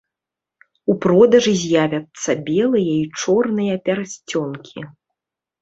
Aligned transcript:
У 0.93 0.95
продажы 1.05 1.53
з'явяцца 1.63 2.31
белыя 2.49 2.93
і 3.03 3.07
чорныя 3.25 3.75
пярсцёнкі. 3.91 4.79